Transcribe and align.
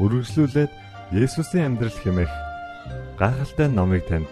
Үргэлжлүүлээд 0.00 0.72
Есүсийн 1.12 1.76
амьдрал 1.76 1.98
хэмээх 2.00 2.32
гайхалтай 3.20 3.68
номыг 3.68 4.08
танд 4.08 4.28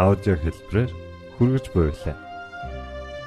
аудио 0.00 0.36
хэлбэрээр 0.40 0.90
хүргэж 1.36 1.64
буйлаа. 1.74 2.16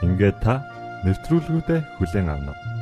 Ингээд 0.01 0.37
та 0.41 0.65
нэвтрүүлгүүдэд 1.05 1.83
хүлээн 2.01 2.29
авна 2.33 2.53
уу? 2.53 2.73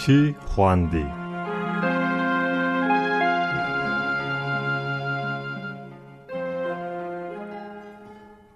Ши 0.00 0.34
Хуанди 0.52 1.19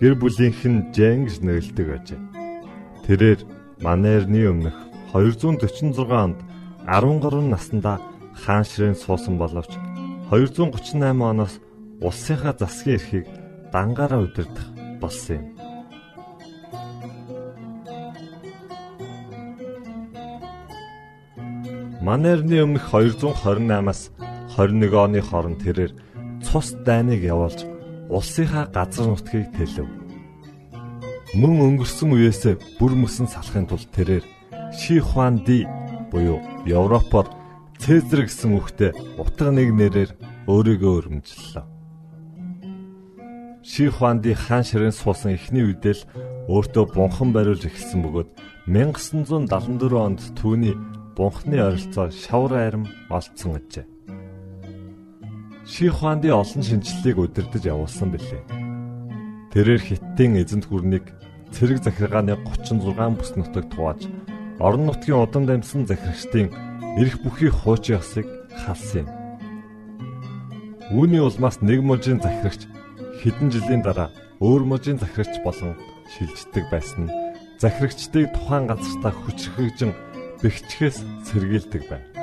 гэр 0.00 0.16
бүлийнх 0.16 0.64
нь 0.64 0.88
Жэнгс 0.96 1.44
нэгэлдэг 1.44 1.88
ажээ. 1.92 2.20
Тэрээр 3.04 3.40
Манерны 3.84 4.48
өмнөх 4.48 4.76
246 5.12 6.08
онд 6.08 6.40
13 6.88 7.52
наснда 7.52 8.00
хаан 8.32 8.64
ширээнд 8.64 8.96
суусан 8.96 9.36
боловч 9.36 9.76
238 10.32 11.04
оноос 11.04 11.60
улсынхаа 12.00 12.56
засгийн 12.56 12.96
эрхийг 12.96 13.26
дангаараа 13.72 14.24
удирдах 14.24 14.68
болсон 15.04 15.36
юм. 15.36 15.46
Манерны 22.00 22.56
өмнөх 22.64 22.88
228-аас 22.88 24.08
21 24.56 24.96
оны 24.96 25.20
хооронд 25.20 25.60
тэрээр 25.60 25.92
цус 26.40 26.72
дайныг 26.88 27.20
явуулж 27.20 27.69
улсынхаа 28.10 28.66
газар 28.74 29.06
нутгийг 29.06 29.48
тэлв. 29.54 29.86
Мөн 31.38 31.54
өнгөрсөн 31.62 32.10
үеэс 32.10 32.58
бүр 32.78 32.98
мөсөн 32.98 33.30
салахын 33.30 33.70
тулд 33.70 33.86
тэрээр 33.94 34.24
Ши 34.74 34.98
Хуан 34.98 35.46
Ди 35.46 35.62
буюу 36.10 36.42
Европоор 36.66 37.30
Цезар 37.78 38.26
гэсэн 38.26 38.58
үгтэй 38.58 38.90
утга 39.14 39.54
нэг 39.54 39.70
нэрээр 39.72 40.10
өөрийгөө 40.50 40.92
өргөмжлөлөө. 40.98 41.64
Ши 43.62 43.86
Хуан 43.94 44.18
Ди 44.20 44.34
хаан 44.34 44.66
ширээн 44.66 44.92
суусан 44.92 45.38
эхний 45.38 45.64
үедээ 45.70 45.94
л 45.94 46.02
өөртөө 46.50 46.84
бунхан 46.92 47.30
бариулж 47.30 47.70
эхэлсэн 47.70 48.02
бөгөөд 48.02 48.28
1974 48.66 49.94
онд 49.94 50.20
түүний 50.34 50.74
бунхны 51.14 51.62
ойролцоо 51.62 52.10
шавар 52.10 52.52
арим 52.58 52.84
олцсон 53.06 53.62
ажээ. 53.62 53.86
Ши 55.66 55.88
Хуанди 55.88 56.28
олон 56.32 56.62
шинжлэлийг 56.62 57.18
удирдах 57.18 57.64
явуулсан 57.64 58.08
билээ. 58.10 58.42
Тэрээр 59.52 59.82
хиттийн 59.84 60.40
эзэнт 60.40 60.66
гүрнийг 60.72 61.04
цэрэг 61.52 61.84
захиргааны 61.84 62.38
36 62.48 62.96
бүс 63.18 63.30
нутагт 63.36 63.72
хувааж 63.76 64.08
орон 64.56 64.88
нутгийн 64.88 65.20
удам 65.20 65.44
дамжсан 65.44 65.84
захирагчдын 65.84 66.48
эрх 66.96 67.20
бүхий 67.20 67.52
хуучин 67.52 68.00
ёсыг 68.00 68.26
халсан 68.62 69.04
юм. 69.04 69.08
Үүний 70.96 71.20
улмаас 71.20 71.60
нэг 71.60 71.84
мужийн 71.84 72.22
захирагч 72.24 72.64
хэдэн 73.20 73.52
жилийн 73.52 73.82
дараа 73.84 74.08
өөр 74.40 74.64
мужийн 74.64 74.96
захирагч 74.96 75.44
болон 75.44 75.76
шилждэг 76.16 76.64
байсан 76.72 77.04
нь 77.04 77.14
захирагчдыг 77.60 78.32
тухайн 78.32 78.64
газартаа 78.66 79.12
хүчрхэгжин 79.12 79.92
бэхжихээс 80.40 80.98
сэргийлдэг 81.28 81.82
байна. 81.90 82.19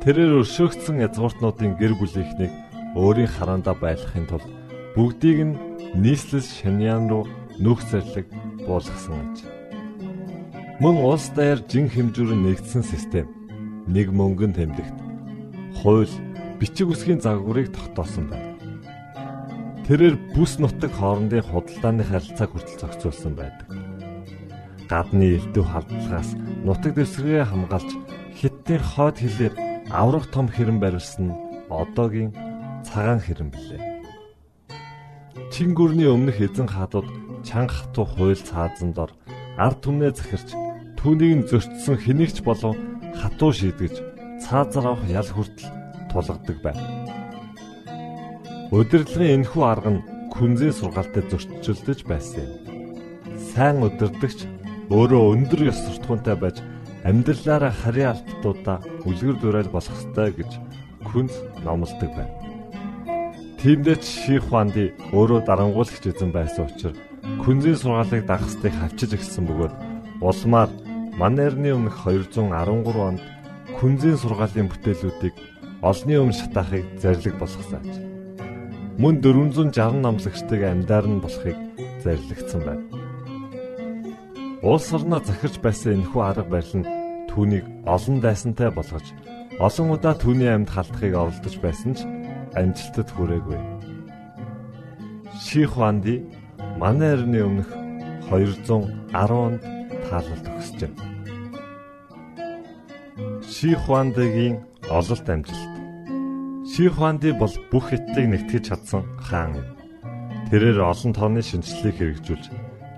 Тэрээр 0.00 0.40
өршөөгдсөн 0.40 1.04
язгууртнуудын 1.04 1.76
гэр 1.76 1.92
бүлийнхнийг 2.00 2.48
өөрийн 2.96 3.28
хараандаа 3.36 3.76
байлгахын 3.76 4.24
тулд 4.32 4.48
бүгдийг 4.96 5.38
нь 5.44 5.60
нийслэл 5.92 6.40
шаняан 6.40 7.04
руу 7.12 7.28
нөх 7.60 7.84
зэрлэг 7.84 8.24
буулгасан 8.64 9.20
аж. 9.20 9.36
Мөн 10.80 10.96
улс 11.04 11.28
даяар 11.36 11.60
жин 11.68 11.92
хэмжүүрэн 11.92 12.40
нэгдсэн 12.48 12.80
систем 12.80 13.28
нэг 13.92 14.08
мөнгөнд 14.08 14.56
тэмдэгт 14.56 14.96
хууль 15.84 16.16
бичиг 16.56 16.88
үсгийн 16.88 17.20
загварыг 17.20 17.68
тогтоосон 17.68 18.32
байна. 18.32 18.56
Тэрээр 19.84 20.16
бүс 20.32 20.56
нутаг 20.56 20.96
хоорондын 20.96 21.44
худалдааны 21.44 22.08
харилцааг 22.08 22.48
хүртэл 22.56 22.80
зохицуулсан 22.88 23.36
байдаг 23.36 23.68
гадны 24.90 25.36
элдв 25.36 25.60
халдлагаас 25.60 26.34
нутаг 26.66 26.96
дэвсгэрээ 26.96 27.44
хамгаалж 27.46 27.90
хиттийн 28.40 28.82
хойд 28.82 29.16
хилээр 29.22 29.69
аврах 29.90 30.30
том 30.30 30.46
хэрэм 30.48 30.78
барилсан 30.80 31.34
одоогийн 31.68 32.30
цагаан 32.86 33.20
хэрэм 33.20 33.50
билээ. 33.50 33.82
Чингүрний 35.50 36.06
өмнөх 36.06 36.38
эзэн 36.38 36.70
хаадууд 36.70 37.08
чанга 37.42 37.74
хатуу 37.74 38.06
хуйл 38.06 38.38
цаазан 38.38 38.94
дор 38.94 39.10
ард 39.58 39.82
түмнээ 39.82 40.14
захирч 40.14 40.54
түүнийг 40.94 41.50
зөрчсөн 41.50 41.96
хэнийгч 41.98 42.46
болов 42.46 42.78
хатуу 43.18 43.50
шийдгэж 43.50 43.94
цаазар 44.46 44.94
авах 44.94 45.04
ял 45.10 45.26
хүртэл 45.26 45.68
тулгадаг 46.10 46.58
байна. 46.62 46.86
Удирдлагын 48.70 49.42
энэхүү 49.42 49.64
арга 49.66 49.90
нь 49.90 50.04
күнзээ 50.30 50.70
сургаалтай 50.70 51.26
зөрчилдөж 51.26 52.06
байсан 52.06 52.46
юм. 52.46 52.52
Сайн 53.50 53.82
удирдагч 53.82 54.46
өөрөө 54.94 55.22
өндөр 55.34 55.60
ёс 55.70 55.78
суртахуунтай 55.82 56.38
байж 56.38 56.62
амьдралаараа 57.04 57.72
харийн 57.72 58.12
албатуудаа 58.12 58.78
үлгэр 59.08 59.36
дуурай 59.40 59.64
болох 59.72 59.96
ёстой 59.96 60.30
гэж 60.36 60.50
күнз 61.08 61.32
номлодог 61.64 62.10
байна. 62.12 62.34
Тиймдээ 63.60 63.96
Ших 64.00 64.44
Хуанди 64.48 64.92
өөрөө 65.12 65.44
дарангуулагч 65.48 66.04
эзэн 66.08 66.32
байсан 66.32 66.68
учраас 66.68 67.00
күнзийн 67.44 67.76
сургаалыг 67.76 68.24
дагахстыг 68.28 68.72
хавчиж 68.72 69.16
эхэлсэн 69.16 69.44
бөгөөд 69.48 69.74
улмаар 70.20 70.70
Манерны 71.20 71.72
өмнөх 71.76 71.96
213 72.04 72.96
онд 72.96 73.20
күнзийн 73.80 74.16
сургаалын 74.20 74.68
бүтээлүүдийг 74.72 75.36
олны 75.84 76.14
өмнө 76.20 76.36
шатаахыг 76.36 76.84
зарлиг 77.00 77.36
болгосон 77.40 77.80
аж. 77.80 77.92
Мөн 79.00 79.20
460 79.24 80.00
намлагчдыг 80.00 80.60
амьдаар 80.64 81.06
нь 81.08 81.20
болохыг 81.24 81.56
зарлигдсан 82.04 82.60
байна. 82.64 82.99
Улс 84.62 84.92
орноо 84.92 85.24
захирч 85.24 85.56
байсан 85.64 85.96
энэхүү 85.96 86.20
арга 86.20 86.44
барил 86.44 86.84
нь 86.84 86.90
түүнийг 87.32 87.64
олон 87.88 88.20
дайсантай 88.20 88.68
болгож 88.68 89.06
олон 89.56 89.88
удаа 89.96 90.12
түүний 90.20 90.52
амьд 90.52 90.68
халтахыг 90.68 91.16
оролдож 91.16 91.56
байсан 91.64 91.96
ч 91.96 92.04
амжилтад 92.60 93.08
хүрээгүй. 93.08 93.56
Ших 95.40 95.80
Ванди 95.80 96.20
манай 96.76 97.16
эртний 97.16 97.40
өмнөх 97.40 97.72
210-нд 98.28 99.64
таалалт 100.04 100.46
өгсөж. 100.52 100.92
Ших 103.48 103.80
Вандигийн 103.88 104.60
ололт 104.92 105.24
амжилт. 105.24 105.72
Ших 106.68 107.00
Ванди 107.00 107.32
бол 107.32 107.54
бүх 107.72 107.88
хитлийг 107.88 108.28
нэгтгэж 108.28 108.64
чадсан 108.68 109.08
хаан 109.24 109.56
юм. 109.56 109.68
Тэрээр 110.52 110.84
олон 110.84 111.12
тооны 111.16 111.40
шинжлэлийг 111.40 111.96
хэрэгжүүлж, 111.96 112.44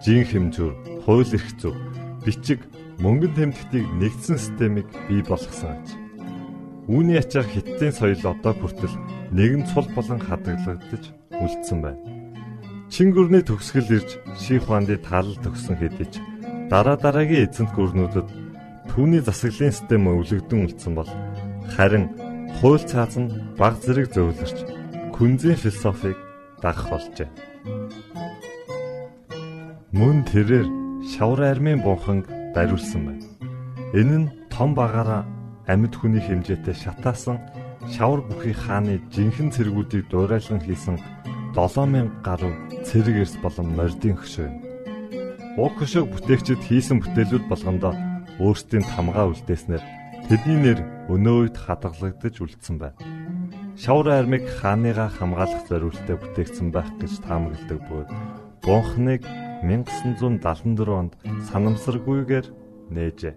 жин 0.02 0.26
хэмжүүр, 0.26 0.74
хууль 1.06 1.30
эрх 1.30 1.48
зүйн, 1.62 1.78
бичиг, 2.26 2.66
мөнгөн 2.98 3.34
тэмдэгтийг 3.38 3.86
нэгдсэн 4.02 4.38
системийг 4.38 4.90
бий 5.06 5.22
болгосон 5.22 5.78
аж. 5.78 5.86
Үүний 6.90 7.22
ачаар 7.22 7.46
хиттийн 7.46 7.94
соёл 7.94 8.18
одоо 8.26 8.54
хүртэл 8.58 8.94
нэгэн 9.30 9.62
цул 9.70 9.86
болон 9.94 10.18
хадгалагдаж 10.18 11.04
үлдсэн 11.30 11.78
байна. 11.78 12.02
Чингүрний 12.90 13.46
төгсгөл 13.46 14.02
ирж 14.02 14.18
Ших 14.36 14.66
Ванди 14.68 14.98
таалал 14.98 15.38
төгсөн 15.38 15.78
хэдий 15.78 16.10
ч 16.10 16.20
дараа 16.68 16.98
дараагийн 16.98 17.48
эзэнт 17.48 17.72
гүрнүүдэд 17.72 18.28
түүний 18.90 19.22
засаглалын 19.24 19.72
систем 19.72 20.10
өвлөгдөн 20.10 20.66
үлдсэн 20.66 20.92
бол 20.98 21.10
харин 21.72 22.10
хууль 22.60 22.84
цааз 22.84 23.16
нь 23.16 23.32
баг 23.56 23.80
зэрэг 23.80 24.12
зөвлөрч 24.12 24.58
күнзийн 25.14 25.56
философиг 25.56 26.18
дагах 26.60 26.90
болжээ. 26.92 27.30
Мөн 29.92 30.24
тэрээр 30.24 30.64
шавар 31.04 31.52
армийн 31.52 31.84
бунханг 31.84 32.24
бариулсан 32.56 33.02
байна. 33.12 33.28
Энэ 33.92 34.16
нь 34.24 34.32
том 34.48 34.72
багаараа 34.72 35.28
амьд 35.68 35.92
хүний 35.92 36.24
хэмжээтэй 36.24 36.72
шатаасан 36.72 37.36
шавар 37.92 38.24
бүхий 38.24 38.56
хааны 38.56 39.04
жинхэнэ 39.12 39.52
цэргүүдийг 39.52 40.08
дуурайлан 40.08 40.64
хийсэн 40.64 40.96
7000 41.52 42.08
гаруй 42.24 42.56
цэрэг 42.88 43.16
эрс 43.20 43.36
болон 43.44 43.68
мордын 43.76 44.16
хөшөө 44.16 44.48
юм. 44.48 44.56
Уг 45.60 45.76
хөшөөг 45.76 46.08
бүтээгчид 46.08 46.60
хийсэн 46.64 47.04
бүтээлүүд 47.04 47.44
болгондоо 47.52 47.92
өөрсдийн 48.40 48.88
тамгаа 48.96 49.28
үлдээснээр 49.28 49.84
тэдний 50.24 50.58
нэр 50.72 50.78
өнөө 51.12 51.36
үед 51.52 51.56
хадгалагдаж 51.60 52.40
үлдсэн 52.40 52.80
байна. 52.80 52.96
Шавар 53.76 54.24
армиг 54.24 54.48
хааныгаа 54.56 55.12
хамгаалах 55.12 55.68
зорилттой 55.68 56.16
бүтээгдсэн 56.16 56.72
байх 56.72 56.88
гэж 56.96 57.12
таамагладаг 57.28 57.80
бөгөөд 57.84 58.10
бунхныг 58.64 59.51
1974 59.62 60.90
онд 60.90 61.12
санамсаргүйгээр 61.48 62.46
нээжээ. 62.90 63.34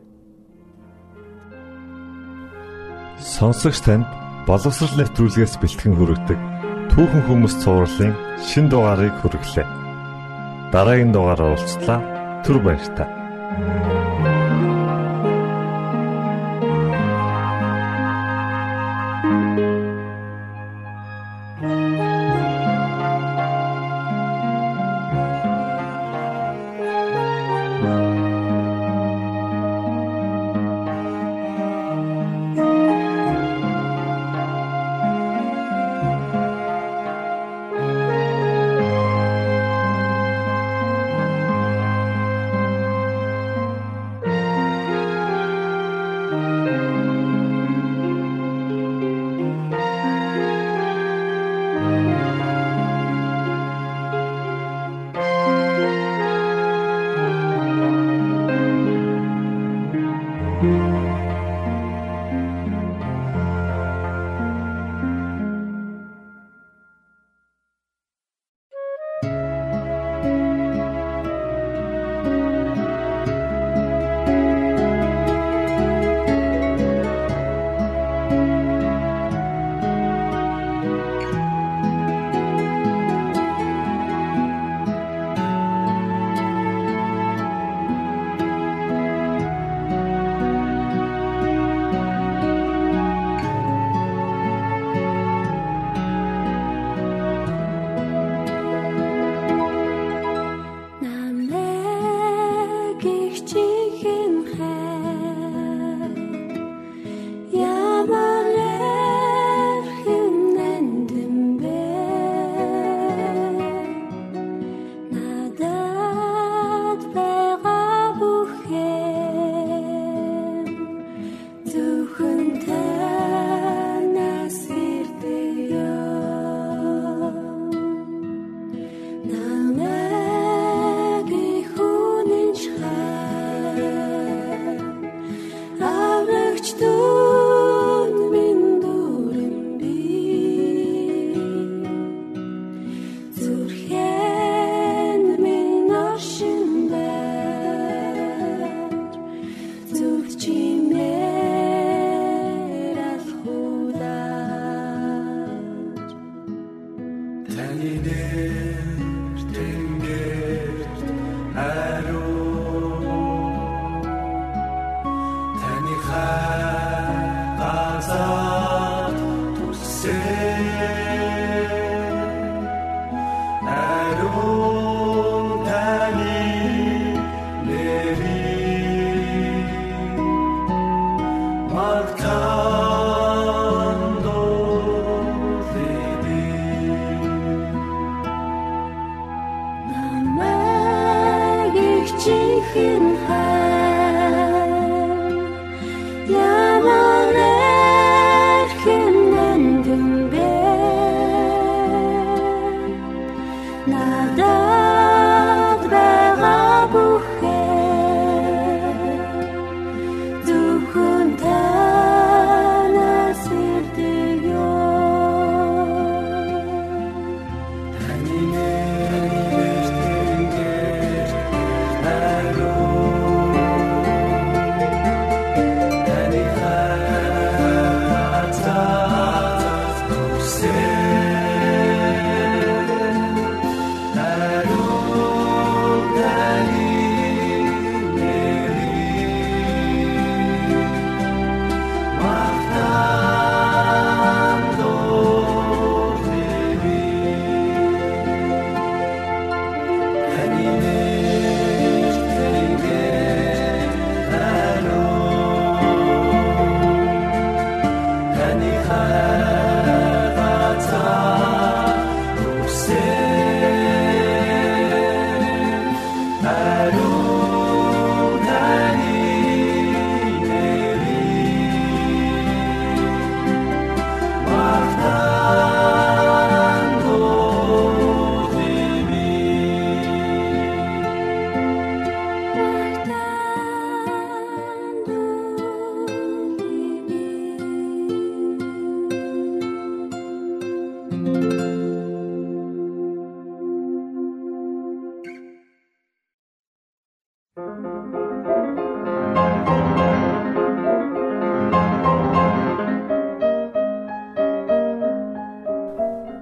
Сонсогч 3.21 3.79
танд 3.85 4.09
боловсрал 4.49 4.93
нэвтрүүлгээс 4.99 5.55
бэлтгэн 5.61 5.95
хүргэдэг 5.95 6.39
түүхэн 6.91 7.23
хүмүүс 7.27 7.55
цувралын 7.63 8.13
шин 8.39 8.69
дугаарыг 8.71 9.15
хүргэлээ. 9.19 9.67
Дараагийн 10.71 11.11
дугаараар 11.11 11.55
уулзлаа. 11.55 11.99
Түр 12.43 12.59
баярлалаа. 12.63 13.94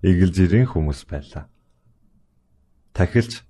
эгэл 0.00 0.32
жирийн 0.32 0.68
хүмүүс 0.68 1.04
байлаа. 1.04 1.48
Тахилч 2.96 3.44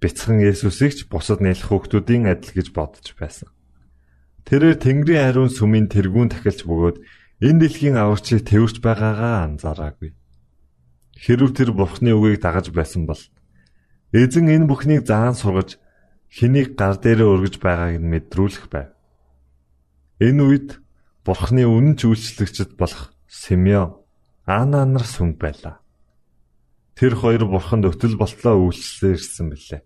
бяцхан 0.00 0.40
Есүсийг 0.40 0.92
ч 0.96 1.00
бусад 1.06 1.44
нэлэх 1.44 1.68
хүүхдүүдийн 1.68 2.26
адил 2.32 2.52
гэж 2.56 2.68
бодож 2.72 3.06
байсан. 3.14 3.52
Тэрээр 4.48 4.76
Тэнгэрийн 4.80 5.26
ариун 5.28 5.52
сүмийн 5.52 5.86
тэргүүн 5.86 6.32
тахилч 6.32 6.66
бөгөөд 6.66 6.96
энэ 7.46 7.60
дэлхийн 7.62 7.96
аварчийг 8.00 8.42
тэрвэрч 8.42 8.82
байгаагаа 8.82 9.46
анзаараагүй. 9.46 10.10
Хэрв 11.14 11.54
тэр 11.54 11.70
Бурхны 11.70 12.10
үгийг 12.10 12.42
дагаж 12.42 12.74
байсан 12.74 13.06
бол 13.06 13.22
эзэн 14.10 14.50
энэ 14.50 14.66
бүхнийг 14.66 15.06
заан 15.06 15.38
сургаж 15.38 15.78
хэнийг 16.32 16.74
гар 16.74 16.98
дээрээ 16.98 17.28
өргөж 17.28 17.54
байгааг 17.62 18.00
нь 18.00 18.10
мэдрүүлэх 18.10 18.66
байв. 18.72 18.90
Энэ 20.18 20.42
үед 20.42 20.68
Бурхны 21.22 21.62
үнэн 21.68 21.94
ч 21.94 22.10
үйлчлэгчд 22.10 22.74
болох 22.74 23.14
Симеон, 23.30 24.02
Ана 24.42 24.82
нар 24.82 25.06
сүмд 25.06 25.38
байлаа. 25.38 25.81
Тэр 27.02 27.18
хоёр 27.18 27.50
бурханд 27.50 27.90
өтөл 27.90 28.14
болтлоо 28.14 28.70
үйлчлээ 28.70 29.18
ирсэн 29.18 29.50
билээ. 29.50 29.82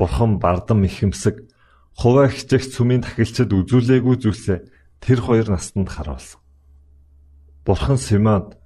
Бурхан 0.00 0.40
бардам 0.40 0.80
ихэмсэг 0.88 1.44
хуваа 1.92 2.32
хичээх 2.32 2.64
сүмийн 2.64 3.04
тахилчид 3.04 3.52
үзүүлээгүй 3.52 4.16
зүйлсээ 4.16 4.58
тэр 5.04 5.20
хоёр 5.20 5.52
настанд 5.52 5.92
харуулсан. 5.92 6.40
Бурхан 7.60 8.00
Симеонд 8.00 8.56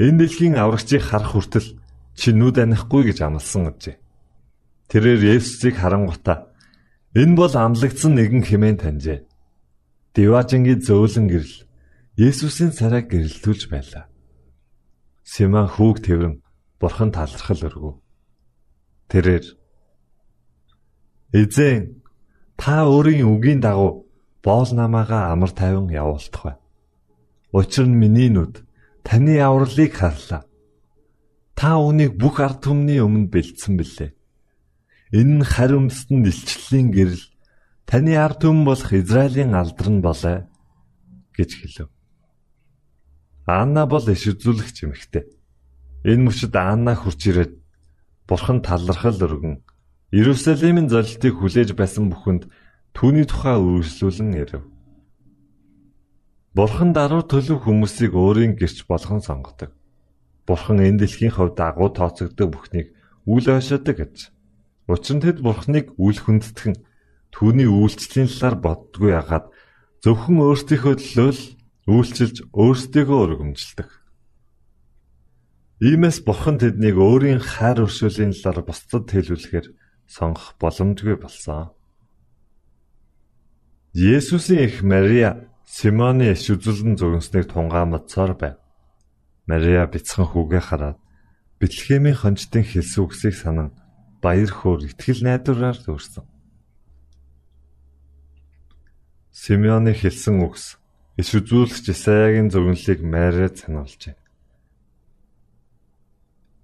энэ 0.00 0.24
дэлхийн 0.24 0.56
аврагчийг 0.56 1.04
харах 1.04 1.36
хүртэл 1.36 1.76
чи 2.16 2.32
нүд 2.32 2.56
анихгүй 2.56 3.12
гэж 3.12 3.20
амласан 3.20 3.76
гэжээ. 3.76 4.00
Тэрээр 4.88 5.36
Есүсийг 5.36 5.76
харангуйтаа 5.76 6.56
энэ 7.12 7.36
бол 7.36 7.52
амлагдсан 7.52 8.16
нэгэн 8.16 8.48
хэмээн 8.48 8.80
таньжээ. 8.80 9.28
Диважингийн 10.16 10.80
зөөлөн 10.80 11.28
гэрэл 11.28 11.56
Есүсийн 12.16 12.72
царайг 12.72 13.12
гэрэлтүүлж 13.12 13.68
байлаа. 13.68 14.08
Симон 15.20 15.68
хүүг 15.68 16.00
тэрэн 16.00 16.45
бурхан 16.80 17.10
талархал 17.12 17.62
өргөв. 17.68 17.94
Тэрээр 19.10 19.46
Эзэн 21.32 22.02
та 22.56 22.86
өөрийн 22.86 23.26
үгийн 23.26 23.60
дагуу 23.60 24.06
боол 24.44 24.70
намаагаа 24.72 25.32
амар 25.32 25.50
тайван 25.50 25.88
явуулдах 25.90 26.42
бай. 26.44 26.56
Учир 27.52 27.86
нь 27.86 27.98
миний 27.98 28.30
нүд 28.30 28.62
таны 29.02 29.34
авралыг 29.40 29.92
харлаа. 29.94 30.42
Та 31.58 31.80
үүнийг 31.82 32.16
бүх 32.20 32.40
ард 32.40 32.62
түмний 32.64 33.00
өмнө 33.02 33.32
бэлдсэн 33.32 33.74
билээ. 33.76 34.10
Энэ 35.18 35.34
нь 35.40 35.44
харь 35.44 35.74
өмсдөн 35.78 36.26
илчлэлийн 36.30 36.88
гэрэл 36.92 37.24
таны 37.86 38.12
ард 38.18 38.42
түмэн 38.42 38.64
болох 38.66 38.90
Израилийн 38.92 39.54
алдар 39.54 39.88
нь 39.90 40.04
болоо 40.04 40.38
гэж 41.36 41.50
хэлв. 41.56 41.90
Анна 43.46 43.86
бол 43.86 44.02
иш 44.10 44.26
үзүүлэгч 44.26 44.76
эмэгтэй. 44.84 45.24
Энэ 46.06 46.30
мөчөд 46.30 46.54
Анна 46.54 46.94
хурж 46.94 47.20
ирээд 47.26 47.52
Бурхан 48.30 48.62
талархал 48.62 49.18
өргөн 49.26 49.66
Иерусалимын 50.14 50.86
золилтыг 50.86 51.34
хүлээж 51.34 51.74
байсан 51.74 52.14
бүхэнд 52.14 52.46
түүний 52.94 53.26
тухай 53.26 53.58
үргэлжлүүлэн 53.58 54.30
ирэв. 54.38 54.62
Бурхан 56.54 56.94
даруй 56.94 57.26
төлөв 57.26 57.66
хүмүүсийг 57.66 58.14
өөрийн 58.14 58.54
гэрч 58.54 58.86
болгон 58.86 59.18
сонгодог. 59.18 59.74
Бурхан 60.46 60.78
энэ 60.78 61.02
дэлхийн 61.02 61.34
хувьд 61.34 61.58
агуу 61.58 61.90
тооцогддог 61.90 62.54
бүхнийг 62.54 62.94
үл 63.26 63.42
ойшоодог 63.42 63.96
гэж. 63.98 64.16
Учир 64.86 65.18
нь 65.18 65.24
тэд 65.26 65.42
Бурханыг 65.42 65.98
үл 65.98 66.14
хүндэтгэн 66.14 66.78
түүний 67.34 67.66
үйлчлэлийн 67.66 68.30
талаар 68.30 68.56
боддгүй 68.62 69.10
ягаад 69.18 69.50
зөвхөн 70.06 70.38
өөрсдийнхөө 70.38 70.94
төлөө 71.02 71.30
л 71.34 71.42
үйлчилж 71.90 72.36
өөрсдийгөө 72.54 73.18
өргөмжилдэг. 73.26 73.88
Иймээс 75.76 76.24
бурхан 76.24 76.56
тэднийг 76.56 76.96
өөрийн 76.96 77.36
хайр 77.36 77.84
өршөөлийн 77.84 78.32
талаар 78.32 78.64
бусдад 78.64 79.12
хэлүүлэхээр 79.12 79.66
сонгох 80.08 80.56
боломжгүй 80.56 81.20
болсон. 81.20 81.76
Есүсийн 83.92 84.72
эх 84.72 84.80
Мария 84.80 85.52
Симоны 85.68 86.32
иш 86.32 86.48
үзүүлэн 86.48 86.96
зөгнснийг 86.96 87.52
тунгаамдсаар 87.52 88.32
байв. 88.40 88.56
Мария 89.44 89.84
бяцхан 89.84 90.24
хүүгээ 90.24 90.64
хараад 90.64 90.98
Бэтлехемийн 91.60 92.16
хончдын 92.24 92.64
хэлсэн 92.64 93.04
үгсийг 93.04 93.36
санан 93.36 93.76
баяр 94.24 94.48
хөөр 94.48 94.88
итгэл 94.88 95.28
найдвараар 95.28 95.76
дүүрсэн. 95.76 96.24
Симеоны 99.28 99.92
хэлсэн 99.92 100.40
үгс 100.40 100.80
иш 101.20 101.28
үзүүлэгч 101.36 101.84
Исаягийн 101.92 102.48
зөвнөлийг 102.48 103.00
майраад 103.04 103.60
сануулжээ. 103.60 104.16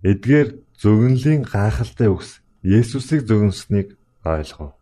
Эдгээр 0.02 0.48
зөвнөлийн 0.82 1.46
гайхалтай 1.46 2.10
үгс 2.10 2.42
Есүсийг 2.62 3.22
зөвнөснийг 3.26 3.94
ойлгов. 4.26 4.74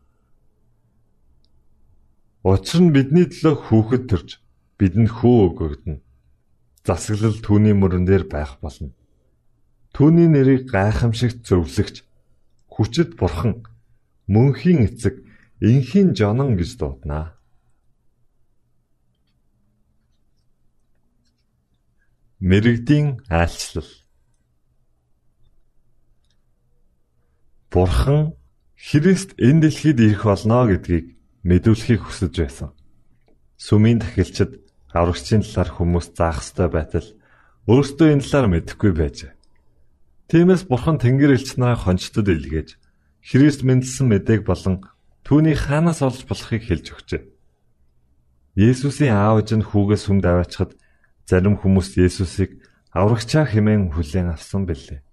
Учир 2.41 2.81
нь 2.81 2.95
бидний 2.97 3.29
төлөө 3.29 3.55
хүүхэд 3.69 4.05
төрж 4.09 4.41
бидэнд 4.81 5.13
хүү 5.13 5.37
өгөгдөнө. 5.53 6.01
Засаглал 6.89 7.37
түүний 7.45 7.77
мөрөн 7.77 8.09
дээр 8.09 8.25
байх 8.33 8.57
болно. 8.65 8.97
Түүний 9.93 10.29
нэрийг 10.33 10.73
гайхамшигт 10.73 11.45
зөвлөгч 11.45 12.01
хүчит 12.73 13.21
бурхан 13.21 13.61
мөнхийн 14.25 14.89
эцэг 14.89 15.21
инхийн 15.61 16.17
жонон 16.17 16.57
гэж 16.57 16.81
дуудана. 16.81 17.37
Мэргэдийн 22.41 23.21
айлчлал. 23.29 24.00
Бурхан 27.71 28.35
Христ 28.75 29.39
энэ 29.39 29.71
дэлхийд 29.71 29.99
ирэх 30.03 30.27
болно 30.27 30.67
гэдгийг 30.67 31.15
мэдүүлэхийг 31.47 32.03
хүсэж 32.03 32.35
байсан. 32.35 32.71
Сүмийн 33.55 34.03
тахилчид 34.03 34.59
аврагчийн 34.91 35.47
талаар 35.47 35.71
хүмүүс 35.71 36.11
заах 36.19 36.43
ёстой 36.43 36.67
байтал 36.67 37.09
өөрсдөө 37.71 38.09
энэ 38.11 38.25
талаар 38.27 38.47
мэдэхгүй 38.51 38.93
байжээ. 38.97 39.33
Тиймээс 40.35 40.67
Бурхан 40.67 40.99
Тэнгэр 40.99 41.39
элч 41.39 41.55
нараа 41.55 41.79
хончтод 41.79 42.27
илгээж 42.27 42.75
Христ 43.23 43.63
мэндэлсэн 43.63 44.07
мэдээг 44.11 44.43
болон 44.43 44.83
түүний 45.23 45.55
хаанаас 45.55 46.03
олж 46.03 46.27
болохыг 46.27 46.67
хэлж 46.67 46.87
өгчээ. 46.91 47.23
Есүсийн 48.59 49.15
аав 49.15 49.47
ээж 49.47 49.63
нь 49.63 49.69
хүүгээ 49.69 49.99
сүмд 50.01 50.25
аваачхад 50.27 50.75
Зарим 51.29 51.55
хүмүүс 51.55 51.95
Есүсийг 51.95 52.59
аврагчаа 52.91 53.47
хэмээн 53.47 53.95
хүлээн 53.95 54.35
авсан 54.35 54.67
билээ. 54.67 55.07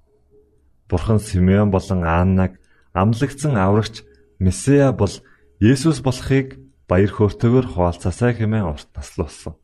Бурхан 0.89 1.19
Симеон 1.19 1.69
болон 1.71 2.03
Аннаг 2.03 2.59
амлагдсан 2.93 3.55
аврагч 3.55 4.03
Месиа 4.39 4.91
бол 4.91 5.11
Есүс 5.59 5.99
болохыг 6.01 6.59
баяр 6.87 7.11
хөөртэйгээр 7.11 7.67
хуваалцаасаа 7.73 8.31
хэмээн 8.37 8.69
урт 8.71 8.89
наслуулсан. 8.95 9.55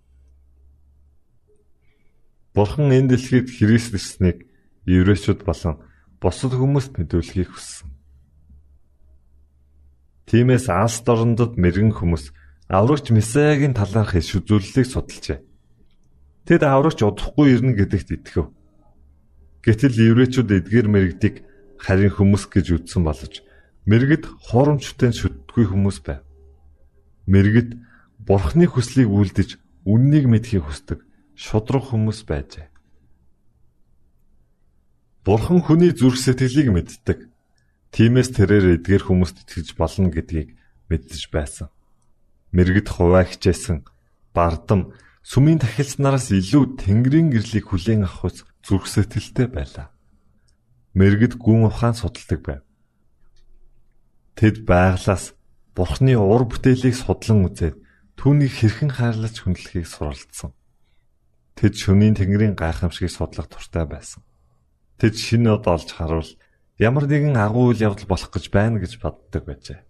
Бурхан 2.54 2.92
энэ 2.92 3.16
дэлхийд 3.16 3.48
Христ 3.50 3.94
ирснийг 3.96 4.46
еврейчүүд 4.86 5.42
болон 5.48 5.80
бусад 6.22 6.54
хүмүүст 6.54 7.00
мэдүүлэхийг 7.00 7.50
хүссэн. 7.54 7.90
Тиймээс 10.28 10.68
Алс 10.70 11.02
дорндод 11.06 11.56
мэрэгэн 11.58 11.94
хүмүүс 11.94 12.34
аврагч 12.68 13.14
Месиагийн 13.14 13.74
талаарх 13.78 14.16
иш 14.18 14.34
үзүүлэлтийг 14.38 14.88
судалжээ. 14.90 15.40
Тэд 16.48 16.62
аврагч 16.64 17.00
удахгүй 17.06 17.54
ирнэ 17.54 17.78
гэдэгт 17.78 18.10
итгэв. 18.18 18.48
Гэтэл 19.64 19.96
еврейчүүд 20.12 20.50
эдгээр 20.60 20.88
мэрэгдийг 20.92 21.36
харин 21.80 22.12
хүмүүс 22.12 22.52
гэж 22.52 22.68
үзсэн 22.84 23.04
боловч 23.08 23.44
мэрэгд 23.88 24.28
хуурамчтай 24.52 25.16
шүтдэггүй 25.16 25.66
хүмүүс 25.72 25.98
байв. 26.04 26.24
Мэрэгд 27.32 27.80
бурхны 28.28 28.68
хүслийг 28.68 29.08
үлдэж 29.08 29.60
үннийг 29.88 30.28
мэдхийг 30.28 30.68
хүсдэг 30.68 31.00
шудраг 31.36 31.84
хүмүүс 31.92 32.28
байжээ. 32.28 32.68
Бурхан 35.24 35.64
хүний 35.64 35.96
зүрх 35.96 36.20
сэтгэлийг 36.20 36.68
мэддэг. 36.76 37.32
Тиймээс 37.96 38.36
тэрээр 38.36 38.84
эдгээр 38.84 39.04
хүмүүст 39.08 39.48
итгэж 39.48 39.80
болно 39.80 40.12
гэдгийг 40.12 40.60
мэддэж 40.92 41.32
байсан. 41.32 41.72
Мэргэд 42.52 42.92
хуваа 42.92 43.24
хичээсэн 43.24 43.88
бардам 44.36 44.92
сүмийн 45.24 45.64
тахилч 45.64 46.04
нараас 46.04 46.28
илүү 46.28 46.76
тэнгэрийн 46.84 47.32
гэрлийг 47.32 47.72
хүлээн 47.72 48.04
авах 48.04 48.28
ус 48.28 48.38
зүрх 48.64 48.88
сэтгэлтэй 48.88 49.48
байлаа. 49.52 49.92
Мэргэд 50.96 51.36
гүн 51.36 51.68
ухаан 51.68 51.94
судалдаг 52.00 52.40
байв. 52.42 52.64
Тэд 54.40 54.66
байглаас 54.66 55.36
Бурхны 55.76 56.14
ур 56.16 56.46
бүтээлийг 56.46 56.96
судлан 56.96 57.50
үзээд 57.50 57.76
түүнийг 58.16 58.54
хэрхэн 58.54 58.92
хайрлаж 58.94 59.36
хүндлэхийг 59.42 59.90
суралцсан. 59.90 60.54
Тэд 61.58 61.74
шөнийн 61.78 62.14
тэнгэрийн 62.14 62.54
гайхамшигыг 62.54 63.10
судлах 63.10 63.50
туртай 63.50 63.86
байсан. 63.90 64.22
Тэд 65.02 65.18
шинэ 65.18 65.50
од 65.58 65.66
олж 65.66 65.90
харуул 65.98 66.30
ямар 66.78 67.10
нэгэн 67.10 67.38
агуу 67.38 67.74
үйл 67.74 67.82
явдал 67.90 68.06
болох 68.06 68.30
гэж 68.30 68.46
байна 68.54 68.78
гэж 68.78 69.02
боддог 69.02 69.44
байжээ. 69.50 69.82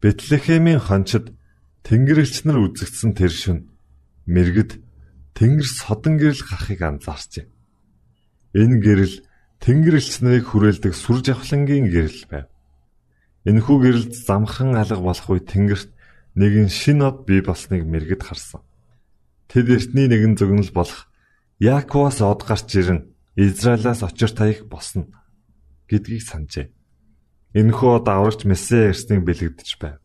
Бэтлехемийн 0.00 0.80
хончид 0.80 1.36
Тэнгэрлэгч 1.84 2.44
нар 2.44 2.64
үзэгдсэн 2.64 3.12
тэр 3.16 3.32
шөнө 3.32 3.68
мэрэгд 4.28 4.87
Тэнгэр 5.38 5.68
содон 5.70 6.18
гэрэл 6.18 6.42
гарахыг 6.42 6.82
анзаарчээ. 6.82 7.46
Энэ 8.58 8.82
гэрэл 8.82 9.22
Тэнгэрлэгч 9.62 10.18
нарыг 10.26 10.50
хүрээлдэг 10.50 10.94
сүр 10.98 11.22
жавхлангийн 11.22 11.86
гэрэл 11.94 12.26
байв. 12.26 12.50
Энэхүү 13.46 13.76
гэрэлд 13.78 14.12
замхан 14.18 14.74
алга 14.74 14.98
болох 14.98 15.30
үе 15.30 15.38
Тэнгэрт 15.38 15.94
нэгэн 16.34 16.66
шин 16.66 17.06
од 17.06 17.22
бий 17.22 17.38
болсныг 17.38 17.86
мэрэгд 17.86 18.22
харсан. 18.26 18.66
Тэд 19.46 19.70
эртний 19.70 20.10
нэгэн 20.10 20.34
зөгнөл 20.34 20.74
болох 20.74 21.06
Яаковоос 21.62 22.18
од 22.18 22.42
гарч 22.42 22.74
ирэн 22.74 23.14
Израилаас 23.38 24.02
очир 24.02 24.34
таях 24.34 24.66
босно 24.66 25.06
гэдгийг 25.86 26.22
санджээ. 26.22 26.70
Энэхүү 27.54 27.90
од 27.98 28.06
аврагч 28.10 28.42
Месэ 28.42 28.90
ирснийг 28.90 29.22
бэлэгдэж 29.22 29.70
байв. 29.78 30.02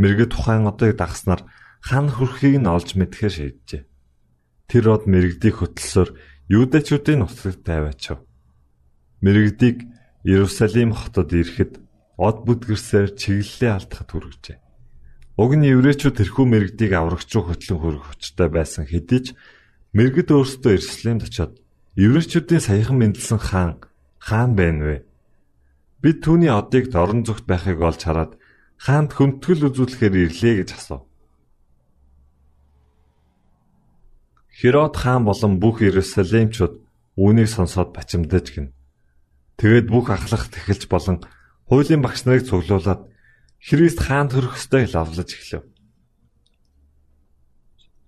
Мэргэд 0.00 0.32
тухайн 0.32 0.68
одыг 0.68 0.96
дагснаар 0.96 1.44
хан 1.80 2.12
хүрхийг 2.12 2.60
нь 2.60 2.68
олж 2.68 2.96
мэдхээр 2.96 3.32
шийджээ. 3.32 3.87
Тэр 4.68 4.84
од 4.92 5.08
мэрэгдийг 5.08 5.64
хөтлсөөр 5.64 6.12
юудэчүүдийн 6.52 7.24
нутагт 7.24 7.64
тавиачав. 7.64 8.20
Мэрэгдийг 9.24 9.88
Иерусалим 10.28 10.92
хотод 10.92 11.32
ирэхэд 11.32 11.80
од 12.20 12.36
бүдгэрсээр 12.44 13.16
чиглэлээ 13.16 13.72
алдахад 13.72 14.12
хүргэжээ. 14.12 14.60
Уг 15.40 15.50
нь 15.56 15.72
еврейчүүд 15.72 16.20
тэрхүү 16.20 16.44
мэрэгдийг 16.44 16.92
аврагч 16.92 17.32
руу 17.32 17.48
хөтлөн 17.48 17.80
хөрөх 17.80 18.04
хүчтэй 18.12 18.48
байсан 18.52 18.84
хэдий 18.84 19.20
ч 19.24 19.26
мэрэгд 19.96 20.36
өөрсдөө 20.36 20.72
Иерусалимд 20.76 21.24
очиод 21.24 21.52
еврейчүүдийн 21.96 22.60
саяхан 22.60 23.00
мэндэлсэн 23.00 23.40
хаан 23.40 23.72
хаан 24.20 24.52
байна 24.52 24.84
вэ? 24.84 24.96
Бид 26.04 26.20
түүний 26.20 26.52
одыг 26.52 26.92
дорн 26.92 27.24
зүгт 27.24 27.48
байхыг 27.48 27.80
олж 27.80 28.04
хараад 28.04 28.36
хаанд 28.76 29.16
хүндэтгэл 29.16 29.72
үзүүлэхээр 29.72 30.14
ирлээ 30.28 30.54
гэж 30.60 30.70
асуув. 30.76 31.07
Херод 34.58 34.98
хаан 34.98 35.22
болон 35.22 35.62
бүх 35.62 35.86
Иерусалимчууд 35.86 36.82
үүнийг 37.14 37.46
сонсоод 37.46 37.94
бачимдаж 37.94 38.46
гин. 38.50 38.74
Тэгээд 39.54 39.86
бүх 39.86 40.10
ахлах 40.10 40.50
тэхэлж 40.50 40.90
болон 40.90 41.22
хуулийн 41.70 42.02
багш 42.02 42.26
нарыг 42.26 42.42
цуглуулад 42.50 43.06
Христ 43.62 44.02
хаанд 44.02 44.34
хөрөх 44.34 44.58
ёстой 44.58 44.90
лавлаж 44.90 45.30
эхлэв. 45.30 45.62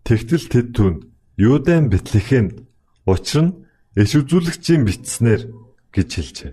Тэгтэл 0.02 0.46
тэд 0.50 0.68
түн 0.74 0.94
Юудан 1.38 1.86
Бэтлехэм 1.86 2.66
учир 3.06 3.42
нь 3.46 3.56
иш 3.94 4.18
үзүүлэгчийн 4.18 4.82
битснэр 4.82 5.54
гэж 5.94 6.08
хэлжээ. 6.10 6.52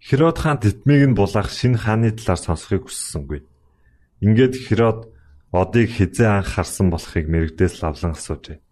Херод 0.00 0.40
хаан 0.40 0.64
тэтмийг 0.64 1.12
нь 1.12 1.18
булаах 1.20 1.52
шинэ 1.52 1.84
хааны 1.84 2.16
талаар 2.16 2.40
сонсохыг 2.40 2.88
хүссэнгүй. 2.88 3.44
Ингээд 4.24 4.56
Херод 4.56 5.12
одыг 5.52 5.92
хизээ 5.92 6.40
анх 6.40 6.48
харсан 6.56 6.88
болохыг 6.88 7.28
мэрэгдээс 7.28 7.84
лавлан 7.84 8.16
асуужээ. 8.16 8.64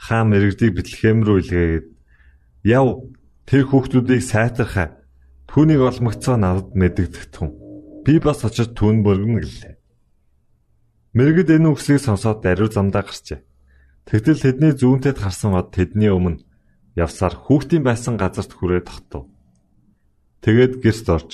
Хаан 0.00 0.32
мэрэгдийг 0.32 0.72
Бэтлехэм 0.80 1.18
рүү 1.28 1.36
илгээгээд 1.44 1.86
"Яв, 2.64 3.04
тэр 3.44 3.62
хүүхдүүдийг 3.68 4.22
сайтархаа. 4.24 4.96
Түүнийг 5.44 5.80
олмогцоо 5.84 6.40
надад 6.40 6.72
мэдэгдэх 6.72 7.28
тун. 7.28 7.52
Би 8.04 8.16
бас 8.16 8.40
очиж 8.48 8.72
түүн 8.72 9.04
бөргөнө 9.04 9.44
гэлээ." 9.44 9.74
Мэрэгд 11.12 11.48
энэ 11.52 11.68
үгсийг 11.68 12.00
сонсоод 12.00 12.40
даруй 12.40 12.72
замдаа 12.72 13.04
гарчээ. 13.04 13.44
Тэгтэл 14.08 14.40
тэдний 14.40 14.72
зүүнтэд 14.72 15.20
харсан 15.20 15.52
од 15.58 15.68
тэдний 15.74 16.08
өмнө 16.08 16.40
явсаар 16.96 17.34
хүүхдийн 17.36 17.84
байсан 17.84 18.14
газарт 18.16 18.56
хүрээ 18.56 18.82
тогтов. 18.86 19.28
Тэгээд 20.40 20.80
гэрст 20.80 21.06
орж 21.12 21.30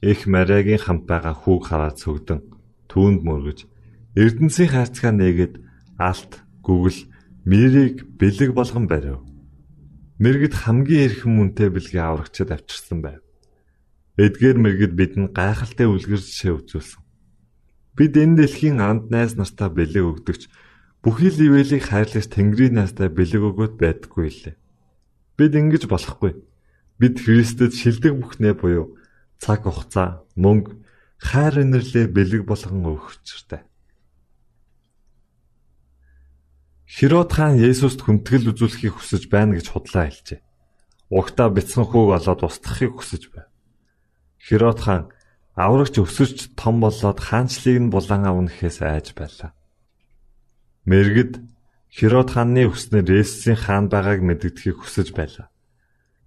их 0.00 0.24
Мариагийн 0.30 0.80
хамт 0.80 1.04
байгаа 1.04 1.34
хүүг 1.34 1.62
хараад 1.68 2.00
цөгдөн 2.00 2.40
түүнд 2.88 3.20
мөргөж 3.26 3.68
Эрдэнсийн 4.16 4.70
хайрцгаа 4.72 5.12
нээгээд 5.12 5.54
алт 5.98 6.32
гүгэл 6.64 7.00
мэрийг 7.44 8.18
бэлэг 8.18 8.54
болгон 8.54 8.86
барив. 8.88 9.22
Мэргэд 10.18 10.54
хамгийн 10.54 11.04
эрхэм 11.06 11.32
мөнтэй 11.36 11.68
бэлгээ 11.70 12.02
аврагчид 12.02 12.50
авчирсан 12.50 12.98
байв. 13.02 13.22
Эдгээр 14.18 14.58
мэргэд 14.58 14.92
бидэнд 14.98 15.30
гайхалтай 15.36 15.86
үлгэр 15.86 16.18
жишээ 16.18 16.58
үзүүлсэн. 16.58 17.02
Бид 17.94 18.14
энэ 18.18 18.42
дэлхийн 18.42 18.82
анд 18.82 19.14
найз 19.14 19.38
нартаа 19.38 19.70
бэлэг 19.70 20.02
өгдөгч 20.26 20.50
бүхий 21.02 21.30
л 21.30 21.38
ивэлийг 21.38 21.86
хайрлаж 21.86 22.26
Тэнгэрийн 22.26 22.82
найзтай 22.82 23.10
бэлэг 23.14 23.42
өгөөд 23.46 23.74
байдаггүй 23.78 24.26
лээ. 24.26 24.56
Бид 25.38 25.52
ингэж 25.54 25.86
болохгүй. 25.86 26.34
Бид 26.98 27.14
Христэд 27.22 27.78
шилдэг 27.78 28.18
бүхнээ 28.18 28.58
буюу 28.58 28.98
цаг 29.38 29.62
хугацаа, 29.62 30.26
мөнгө, 30.34 30.82
хайр 31.22 31.62
инэрлээ 31.62 32.10
бэлэг 32.10 32.42
болгон 32.42 32.90
өгөх 32.90 33.22
учиртай. 33.22 33.62
Херод 36.88 37.36
хаан 37.36 37.60
Есүст 37.60 38.00
хүндэтгэл 38.00 38.56
үзүүлэхийг 38.56 38.96
хүсэж 38.96 39.28
байна 39.28 39.60
гэж 39.60 39.76
худлаа 39.76 40.08
хэлжээ. 40.08 40.40
Угтаа 41.12 41.52
бяцхан 41.52 41.84
хүүг 41.84 42.16
олоод 42.16 42.40
устгахыг 42.48 42.96
хүсэж 42.96 43.28
байв. 43.28 43.52
Херод 44.40 44.80
хаан 44.80 45.12
аврагч 45.52 46.00
өсөж 46.00 46.56
том 46.56 46.80
болоод 46.80 47.20
хаанчлыг 47.20 47.76
нь 47.76 47.92
булан 47.92 48.24
авнахээс 48.24 48.80
айж 48.80 49.12
байлаа. 49.12 49.52
Мэргэд 50.88 51.44
Херод 51.92 52.32
хааны 52.32 52.72
хүснээр 52.72 53.20
Есүсийн 53.20 53.60
хаан 53.60 53.92
байгааг 53.92 54.24
мэддэхийг 54.24 54.80
хүсэж 54.80 55.12
байлаа. 55.12 55.52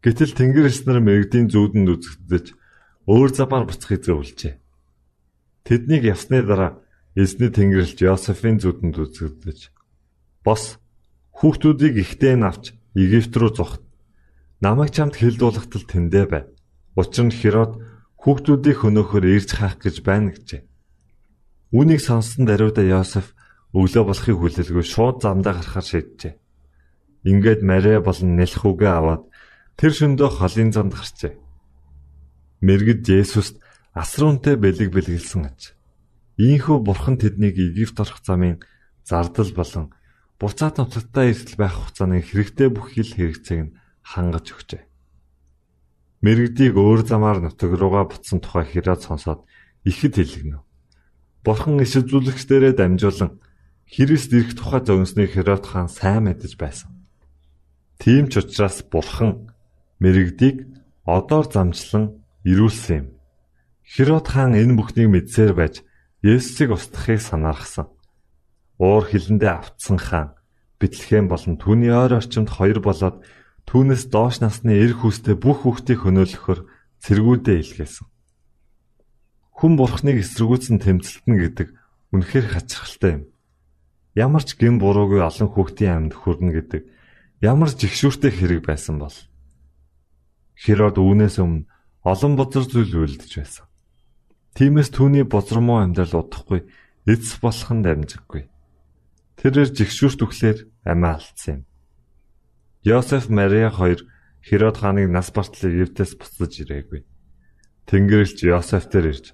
Гэтэл 0.05 0.37
Тэнгэр 0.37 0.69
эснэр 0.69 1.01
мэрэгдийн 1.01 1.49
зүүдэнд 1.49 1.89
үзэгдэж 1.89 2.45
өөр 3.09 3.29
замаар 3.33 3.65
буцахыг 3.65 4.05
зөвлөжээ. 4.05 4.61
Тэднийг 5.65 6.05
явсны 6.05 6.45
дараа 6.45 6.85
эзний 7.17 7.49
Тэнгэрлэгч 7.49 8.05
Йосефийн 8.05 8.61
зүүдэнд 8.61 8.97
үзэгдэж 8.97 9.80
бос 10.45 10.81
хүүхдүүдийг 11.37 11.95
ихтэй 12.01 12.35
нь 12.37 12.45
авч 12.45 12.73
Египт 12.93 13.33
рүү 13.33 13.51
зогт. 13.55 13.81
Намайг 14.59 14.91
чамд 14.91 15.15
хэлдуулахтал 15.15 15.85
тэндэ 15.87 16.23
бай. 16.27 16.43
Учир 16.99 17.25
нь 17.25 17.33
Херод 17.33 17.79
хүүхдүүдийг 18.19 18.77
хөнөөхөр 18.83 19.25
ирж 19.25 19.49
хаах 19.57 19.79
гэж 19.79 20.03
байна 20.05 20.35
гэжээ. 20.35 20.61
Үүнийг 21.71 22.01
сонссон 22.03 22.45
даруйда 22.45 22.83
Йосеф 22.83 23.33
өглөө 23.71 24.03
болохыг 24.05 24.37
хүлээлгүй 24.37 24.85
шууд 24.85 25.23
замдаа 25.23 25.55
гарахаар 25.55 25.87
шийджээ. 25.87 26.33
Ингээд 27.23 27.61
Мария 27.63 28.03
болон 28.03 28.35
Нэлхүүгээ 28.35 28.91
аваад 28.91 29.23
тэр 29.79 29.91
шөндөө 29.95 30.29
холын 30.35 30.69
замд 30.75 30.93
гарчээ. 30.99 31.33
Мэргэд 32.59 33.07
Есүст 33.07 33.63
асруунтай 33.95 34.59
бэлэг 34.59 34.91
бэлгэлсэн 34.91 35.47
аж. 35.47 35.73
Ийхүү 36.35 36.77
бурхан 36.83 37.15
тэднийг 37.15 37.55
Египт 37.55 37.97
орох 38.03 38.19
замын 38.19 38.59
зардал 39.07 39.51
болон 39.55 39.95
буцаад 40.41 40.81
нутагтаа 40.81 41.29
эрсэл 41.29 41.53
байх 41.61 41.77
хугацааны 41.77 42.25
хэрэгтэй 42.25 42.73
бүх 42.73 42.97
хил 42.97 43.13
хэрэгцээг 43.13 43.61
нь 43.61 43.75
хангаж 44.01 44.45
өгчээ. 44.49 44.81
Мэргэдийг 46.25 46.73
өөр 46.81 47.05
замаар 47.05 47.45
нутаг 47.45 47.69
руугаа 47.77 48.09
буцсан 48.09 48.41
тухай 48.41 48.65
хэрэг 48.65 48.97
сонсоод 49.05 49.45
ихэд 49.85 50.17
хэлгэнэ. 50.17 50.57
Бурхан 51.45 51.77
иш 51.85 51.93
үзүүлэгчдэрээ 52.01 52.73
дамжуулан 52.73 53.37
Христ 53.91 54.31
ирэх 54.31 54.55
тухай 54.55 54.81
зогссныг 54.85 55.35
Херод 55.35 55.67
хаан 55.67 55.89
сайн 55.91 56.23
мэдэж 56.23 56.55
байсан. 56.55 56.95
Тийм 57.99 58.31
ч 58.31 58.39
учраас 58.39 58.87
Бурхан 58.87 59.51
мэрэгдийг 59.99 60.63
одоор 61.03 61.51
замчлан 61.51 62.23
ирүүлсэн 62.47 62.97
юм. 63.03 63.07
Херод 63.83 64.31
хаан 64.31 64.55
энэ 64.55 64.79
бүхнийг 64.79 65.09
мэдсээр 65.11 65.53
байж 65.57 65.83
Есүсийг 66.23 66.71
устгахыг 66.71 67.19
санаархсан. 67.19 67.91
Уур 68.81 69.05
хилэндээ 69.05 69.51
автсан 69.61 70.01
хаан 70.01 70.29
Бэтлехэм 70.81 71.29
болон 71.29 71.61
түүний 71.61 71.93
ойр 71.93 72.17
орчимд 72.17 72.49
хоёр 72.49 72.81
болоод 72.81 73.21
түүнээс 73.69 74.09
доош 74.09 74.41
насны 74.41 74.73
эр 74.73 74.97
хүүстэй 74.97 75.37
бүх 75.37 75.61
хүүхдийг 75.61 76.01
хөнөөлөхөөр 76.01 76.59
цэргүүдээ 77.05 77.57
илгээсэн. 77.61 78.09
Хүн 79.53 79.73
бурхныг 79.77 80.25
эсэргүүцэн 80.25 80.81
тэмцэлтэн 80.81 81.35
гэдэг 81.37 81.67
үнэхээр 82.17 82.47
хачирхалтай 82.49 83.11
юм. 83.21 83.23
Ямар 84.17 84.41
ч 84.41 84.57
гин 84.57 84.81
буруугүй 84.81 85.21
олон 85.21 85.49
хүүхдийн 85.53 86.09
амьд 86.09 86.13
хүрнэ 86.17 86.51
гэдэг 86.57 86.81
ямар 87.45 87.69
жигшүүртэй 87.69 88.33
хэрэг 88.33 88.65
байсан 88.65 88.97
бол 88.97 89.13
Херод 90.57 90.97
үүнээс 90.97 91.37
өмнө 91.37 91.69
олон 92.01 92.33
бузар 92.37 92.65
зүйл 92.65 93.05
үлдэж 93.05 93.31
байсан. 93.37 93.65
Тиймээс 94.57 94.89
түүний 94.93 95.25
бузармуу 95.25 95.79
амьдрал 95.79 96.25
удахгүй 96.25 96.65
эцс 97.07 97.39
болох 97.39 97.69
нь 97.71 97.85
дамжиггүй. 97.85 98.50
Тэрээр 99.41 99.73
жигшүүрт 99.73 100.21
өглөөр 100.21 100.59
амиа 100.85 101.17
алдсан 101.17 101.51
юм. 101.51 101.61
Йосеф 102.85 103.29
Мария 103.29 103.69
хоёр 103.73 104.05
Херод 104.41 104.77
хааны 104.77 105.05
нас 105.09 105.29
бартлыг 105.33 105.73
Евтээс 105.85 106.17
буцаж 106.17 106.53
ирээгүй. 106.65 107.05
Тэнгэрлэгч 107.85 108.39
Йосеф 108.45 108.89
дээр 108.89 109.13
ирж 109.13 109.25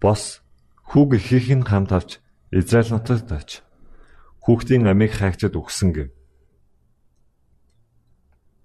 бос 0.00 0.44
хүүг 0.92 1.16
ихийнх 1.16 1.64
нь 1.64 1.68
хамт 1.68 1.92
авч 1.92 2.10
Израиль 2.52 2.92
нутагт 2.92 3.32
оч. 3.32 3.50
Хүүхдийн 4.44 4.88
амийг 4.88 5.16
хайгчад 5.16 5.56
өгсөн 5.56 5.90
гэв. 5.96 6.08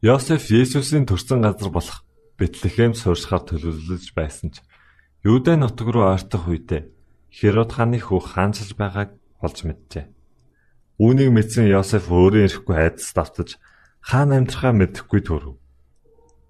Йосеф 0.04 0.52
Есүсийн 0.52 1.08
төрсэн 1.08 1.43
газар 1.43 1.71
болох 1.71 2.04
Бэтлехэм 2.36 2.93
сууршихаар 3.00 3.43
төлөвлөж 3.47 4.12
байсан 4.12 4.52
ч 4.54 4.62
Юудэ 5.23 5.56
нутаг 5.56 5.88
руу 5.88 6.06
ойртох 6.12 6.52
үедээ 6.52 6.91
Херод 7.32 7.71
хааны 7.73 8.00
хүү 8.04 8.19
хаанчилж 8.21 8.76
байгааг 8.76 9.15
олж 9.39 9.58
мэджээ. 9.63 10.16
Үүнийг 10.97 11.29
мэдсэн 11.29 11.69
Йосеф 11.69 12.10
өөрөө 12.10 12.43
ирэхгүй 12.49 12.73
айдас 12.73 13.13
давтаж 13.13 13.62
хаан 14.01 14.33
амьдрахаа 14.33 14.73
мэдэхгүй 14.73 15.21
төрөв. 15.21 15.62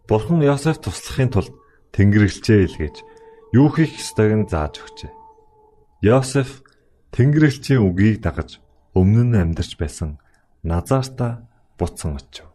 Бурхан 0.07 0.39
Йосеф 0.39 0.79
туслахын 0.79 1.35
тулд 1.35 1.51
Тэнгэрлэгчээ 1.91 2.59
илгээж 2.63 2.95
юу 3.51 3.67
хийх 3.75 3.99
ёстойг 3.99 4.31
нь 4.39 4.47
зааж 4.47 4.79
өгчээ. 4.79 5.11
Йосеф 5.99 6.63
Тэнгэрлэгчийн 7.11 7.83
үгийг 7.83 8.23
дагаж 8.23 8.63
өмнө 8.95 9.27
нь 9.27 9.35
амьдарч 9.35 9.75
байсан 9.75 10.15
Назарта 10.63 11.43
буцсан 11.75 12.15
очив. 12.15 12.47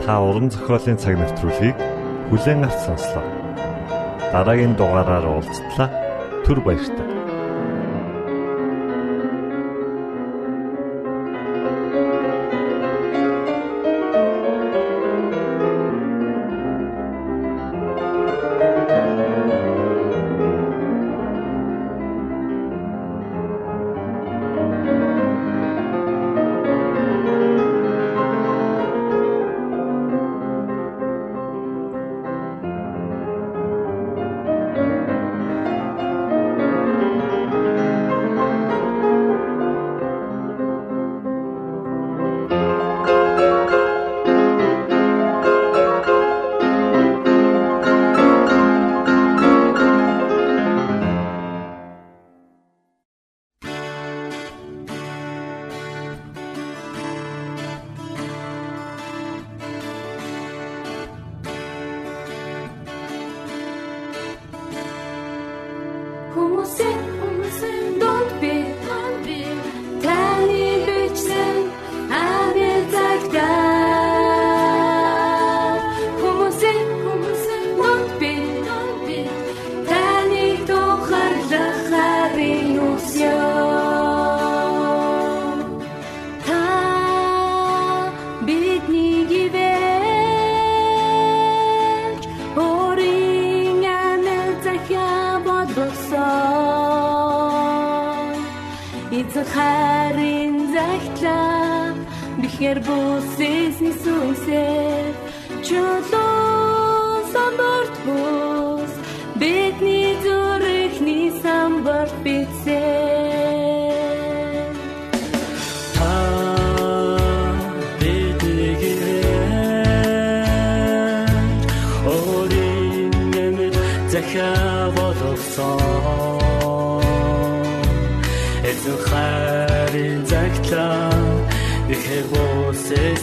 Та 0.00 0.12
уран 0.24 0.48
зохиолын 0.48 0.96
цаг 0.96 1.20
навтруулыг 1.20 1.76
бүлээн 2.32 2.64
авч 2.64 2.80
сонслоо. 2.88 3.26
Дараагийн 4.32 4.72
дугаараар 4.80 5.28
уулзтлаа. 5.28 5.88
Түр 6.44 6.64
баярлалаа. 6.64 7.15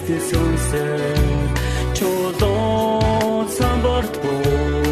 Босэсти 0.04 0.18
сүнсэ 0.30 0.86
чулуу 1.96 3.48
самбарт 3.56 4.14
бос 4.22 4.83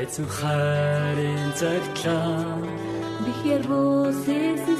Эцэн 0.00 0.26
хайрын 0.36 1.50
цагтлаа 1.60 2.58
Бихэр 3.24 3.62
бүсэс 3.68 4.79